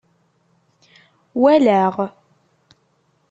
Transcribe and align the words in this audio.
Walaɣ. 1.41 1.95